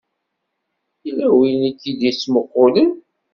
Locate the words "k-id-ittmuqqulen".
1.73-2.91